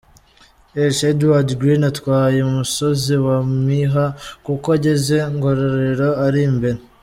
[0.77, 4.05] h': Edward Green atwaye umusozi wa Myiha
[4.45, 6.79] kuko ageze Ngororero ari imbere.